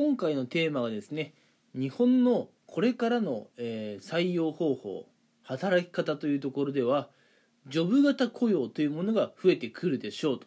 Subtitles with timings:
[0.00, 1.34] 今回のテーマがですね
[1.74, 5.04] 日本のこれからの、えー採用方法
[5.42, 7.10] 働き方というところでは
[7.66, 10.46] ジョブ型雇用というものが増えてくるでしょうと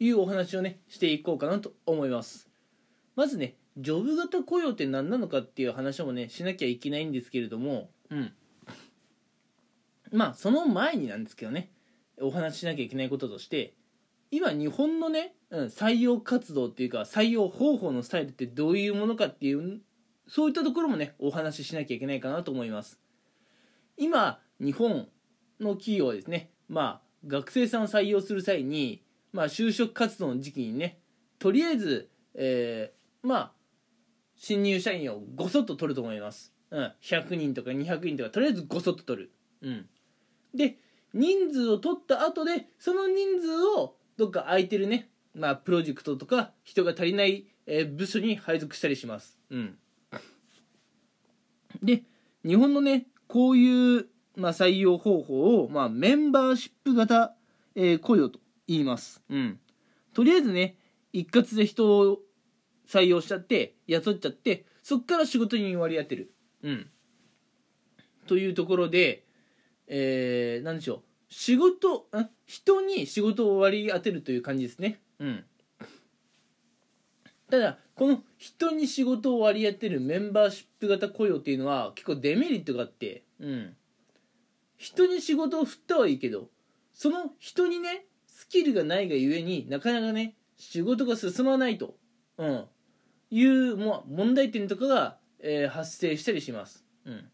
[0.00, 2.48] いうお話をねしていこうかなと思います。
[3.14, 8.32] まずねジョブ型雇用って何なのかっていう話もねしなきゃいけないんですけれどもうん。
[10.10, 11.70] まあその前になんですけどね
[12.20, 13.72] お話ししなきゃいけないこととして
[14.30, 19.80] 今日本のね、うん、採用活動っていうか採用方法のスタイルってどういうものかっていう
[20.28, 23.00] そういったところもねお話ししなきゃいけないかなと思います。
[23.96, 25.08] 今日本
[25.60, 29.02] の企業はですねまあ学生さんを採用する際に
[29.32, 31.00] まあ就職活動の時期にね
[31.38, 33.52] とりあえず、えーまあ
[34.36, 39.86] 新入社員をごそっと取ると思います、うん、100人とか200人とかとりあえずごそっと取る、うん、
[40.54, 40.78] で
[41.12, 45.08] 人数を取った後でその人数をどっか空いてるね。
[45.34, 49.38] まあプロジェクトとか人が足りない、え部署に配属したりします。
[49.48, 49.78] うん。
[51.82, 52.02] で
[52.44, 57.34] 日本のねこういう、まあ、採用方法を、まあ、メンバーシップ型、
[57.74, 59.22] えー雇用と言います。
[59.30, 59.58] うん。
[60.12, 60.76] とりあえずね
[61.14, 62.18] 一括で人を
[62.86, 66.34] 採用しちゃって雇っちゃってそっから仕事に割り当てる。
[66.62, 66.90] うん。
[68.26, 69.24] というところで
[69.86, 71.09] えー、なんでしょう。
[71.30, 72.28] 仕事ん？
[72.44, 75.00] 人に仕事を割り当てるという感じですね。
[75.18, 75.44] うん。
[77.50, 83.76] ただこの人に仕事を割り当てるメンバーシップ型雇用っていうのは結構デメリットがあってうん。
[84.76, 86.48] 人に仕事を振ったはいいけど
[86.92, 91.96] その人にねスキルがないがゆえになかなかね仕事が進まないと、
[92.38, 92.64] うん、
[93.30, 97.28] いうもう問題点とかが、えー発生したりします、うん、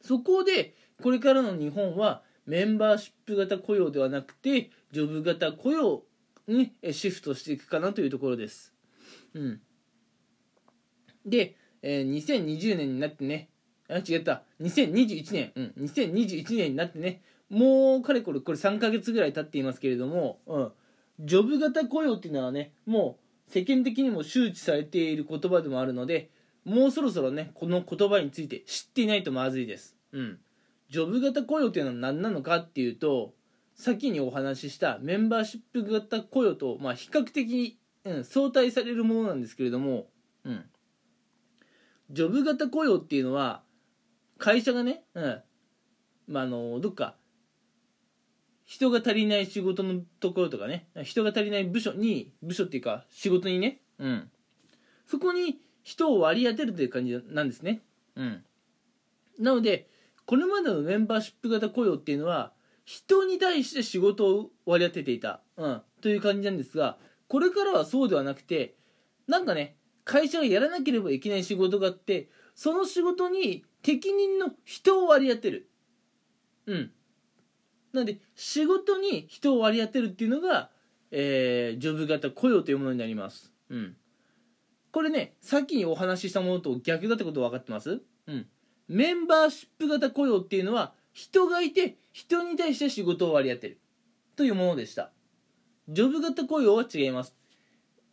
[0.00, 6.02] そこでこれからの日本はメンバーシップ型雇用ではなくてジョブ型雇用
[6.48, 8.72] にシフトしていくかなというところです、
[9.34, 9.60] うん、
[11.24, 13.48] で、えー2020年になってね
[13.88, 14.42] あ違った。
[14.60, 15.52] 2021年。
[15.54, 15.72] うん。
[15.84, 20.72] 2021年になってねもうかれこれこれ3ヶ月ぐらい経っていますけれども、うん、
[21.20, 23.18] ジョブ型雇用っていうのはねも
[23.48, 26.30] う世間的にも周知されている言葉でもあるので
[26.64, 29.96] もうそろそろねこの言葉について知っていないとまずいです。
[30.12, 30.38] うん。
[30.90, 33.34] ジョブ型雇用っていうのは何なのかっていうと
[33.74, 40.06] 先にお話ししたメンバーシップ型雇用と、まあ、比較的、うん、相対されるものなんですけれども、
[40.44, 40.64] うん、
[42.10, 43.62] ジョブ型雇用っていうのは
[44.38, 45.42] 会社がね、うん。
[46.28, 47.14] まあ、あのどっか
[48.64, 54.30] 人が足りない仕事のところとかね人が足りない部署に部署っていうか仕事にね、うん、
[55.06, 57.82] そこに人を割り当てるという感じなんですね、
[58.16, 58.44] うん、
[59.38, 59.88] なので
[60.26, 62.52] これまでのメンバーシップ型雇用っていうのは
[62.84, 66.98] 人に対して仕事を割り当てていた、うん、という感じなんですが
[67.28, 68.74] これからはそうではなくて
[69.26, 75.68] なんかね会社がやらなければいけない仕事があってその仕事に適任の人を割り当てる。
[76.66, 76.90] うん。
[77.92, 80.70] なので仕事に人を割り当てるっていうのが、
[81.10, 83.52] えージョブ型雇用というものになります。
[83.68, 83.96] うん。
[84.90, 88.00] これねさっきにお話ししたものと逆だってこと分かってます？
[88.26, 88.46] うん。
[88.88, 93.80] メンバーシップ型雇用っていうのは人がいて人に対して仕事を割り当てる。
[94.36, 95.10] というものでした。
[95.88, 97.34] ジョブ型雇用は違います。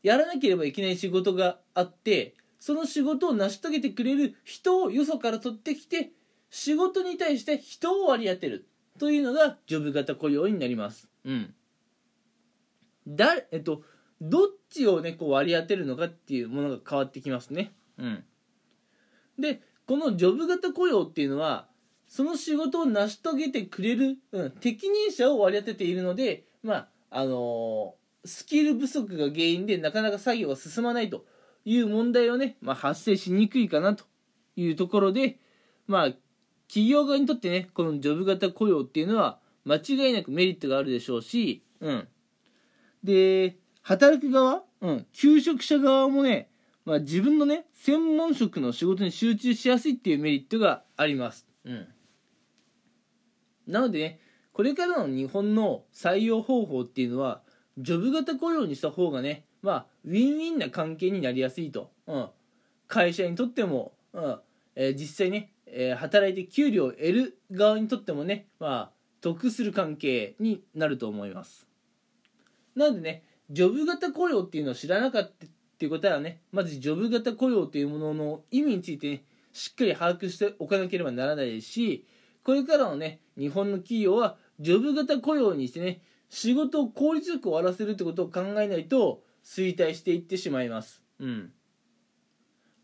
[0.03, 6.11] やらなければいけない仕事があってその仕事を成し遂げてくれる人をよそから取ってきて
[6.49, 8.67] 仕事に対して人を割り当てる。
[8.99, 11.09] というのがジョブ型雇用になります。
[11.25, 11.53] うん。
[13.07, 13.83] だえっと
[14.21, 17.73] どっちをねこう割り当てるのかっていうものが変わってきますね。
[17.97, 18.23] うん。
[19.39, 21.67] でこのジョブ型雇用っていうのは
[22.07, 31.25] その仕事を成し遂げてくれる、うん、適任者を割り当てているのでまああのースキル不足が原因でなかなか作業が進まないと
[31.65, 34.05] いう問題をね、まあ、発生しにくいかなと
[34.55, 35.39] いうところで
[35.87, 36.07] まあ
[36.67, 42.07] 企業側にとってねこのジョブ型雇用っていうのは間違いなくメリットがあるでしょうし、うん、
[43.03, 46.49] で働く側、うん、求職者側もね、
[46.85, 51.87] まあ、自分のね専門職の仕事に集中しやすいっていうメリットがあります、うん、
[53.67, 54.19] なのでね
[54.51, 57.41] これからの日本の採用方法っていうのは
[57.77, 62.29] ジョブ型雇用にした方がねまあウィンウィンな関係になりやすいと、うん、
[62.87, 64.39] 会社にとっても、うん。
[64.75, 68.91] えー実際ね、えー働いて給料を得る側にとってもねまあ
[69.21, 71.67] 得する関係になると思います。
[72.75, 75.45] なのでねジョブ型雇用っていうのを知らなかった
[75.83, 76.39] っていうことはね。
[76.53, 82.07] まずジョブ型雇用というものの意味についてねしっかり把握しておかなければならないですし
[82.45, 91.01] これからのね日本の企業はジョブ型雇用にしてね仕事を効率よく終わらせるってことを考えないと衰退していってしまいます。
[91.19, 91.51] うん。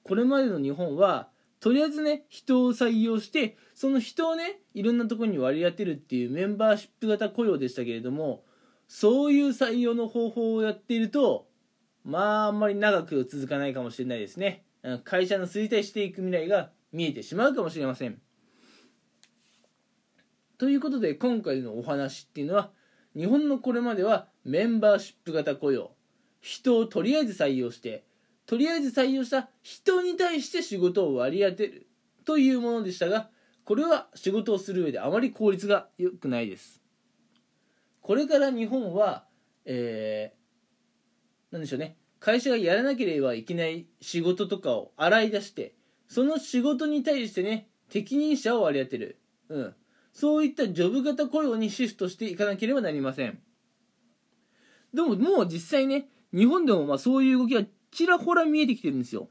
[0.03, 1.29] これまでの日本は
[1.61, 8.43] とりあえずね人を採用してその人をねいろんなところに割り当てるっていうメンバーシップ型雇用でしたけれども
[8.89, 11.48] そういう採用の方法をやっていると
[12.09, 14.65] まああんまり長く続かないかもしれないですね。
[15.03, 18.19] 会社の衰退していく未来が見えてしまうかもしれません。
[20.57, 22.71] ということで今回のお話っていうのは
[23.15, 25.91] 日本のこれまではメンバーシップ型雇用。
[26.41, 28.05] 人をとりあえず採用して
[28.45, 31.87] とりあえず採用した人に対して仕事を割り当てる。
[32.25, 33.29] というものでしたが
[33.65, 36.81] これは仕事をする上であまり効率が良くないです。
[38.01, 39.25] これから日本は
[39.65, 41.98] えー、なんでしょうね。
[42.19, 45.75] 会社がやらなければいけない仕事とかを洗い出して
[46.07, 49.19] その仕事に対してね適任者を割り当てる、
[49.49, 49.75] うん、
[50.13, 53.39] そういったジョブ型雇用にシフトしていかなければなりません。
[54.93, 59.29] でももう実際ね日本でもまあそういう動きはちらほら見えてきてるんですよ。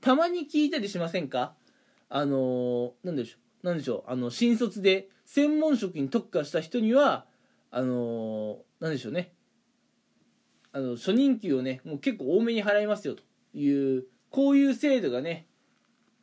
[0.00, 1.54] たまに聞いたりしませんか？
[2.08, 7.26] あのー、なんでしょうなんでしょうあの新卒で専門職に特化した人には
[7.70, 9.32] あのー、なんでしょうね。
[10.72, 13.22] あの初任給をねもう結構多めに払いますよと
[13.54, 15.46] いうこういう制度がね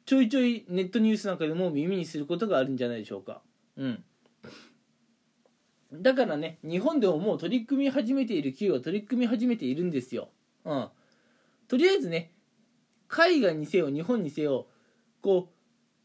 [0.05, 3.43] ちょいちょいネットニュースなんかでも耳にすることがあるんじゃないでしょうか。
[3.77, 4.03] うん。
[5.93, 10.29] だからね日本でももう取り組み始めている企業は取り組み始めているんですよ。
[10.65, 10.89] うん。
[11.67, 12.31] とりあえずね
[13.07, 14.67] 海外にせよ日本にせよ
[15.21, 15.53] こう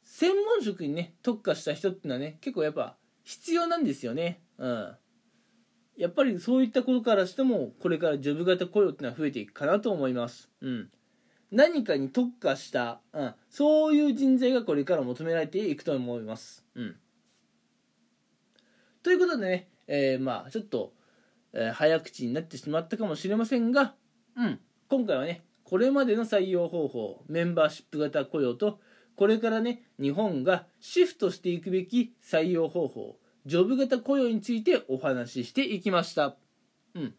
[0.04, 4.42] 専門職にね特化した人っていうのはね結構やっぱ必要なんですよね。
[4.58, 4.96] うん。
[5.96, 10.50] やっぱりそういったことからしてもこれからジョブ型雇用っていうのは増えていくかなと思います。
[10.60, 10.90] うん。
[11.50, 16.64] 何かに特化した、うん、そういう人材がこれから求められていくと思います。
[16.74, 16.96] うん。
[19.02, 20.94] ということでね、えー、まあちょっと、
[21.52, 23.94] えー、早口になってしまったかもしれませんが
[24.36, 24.60] うん。
[24.88, 28.80] 今回はねこれまでの採用方法メンバーシップ型雇用と
[29.16, 36.36] これからね日本がシフトしていくべき採用方法ジョブ型雇用についてお話ししていきました。
[36.94, 37.14] うん。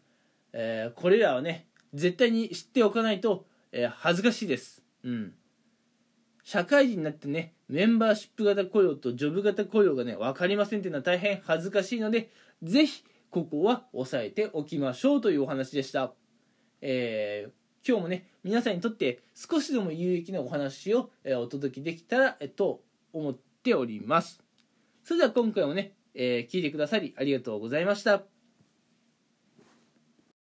[0.52, 4.82] えー、これらはね絶対に知っておかないと、えー、恥ずかしいです。
[5.04, 5.34] うん。
[6.42, 12.30] 社会人になってねメンバーシップ型雇用とジョブ型雇用がね分かりませんっていうのは大変恥ずかしいので
[12.62, 16.12] ぜひここは押さえておきましょうというお話でした。
[16.80, 22.82] えー今日もね皆さんにとって少しでも有益なお話を、えお届けできたら、えと
[23.12, 24.42] 思っております。
[25.04, 28.35] それでは今回もね、えー、聞いてくださりありがとうございました。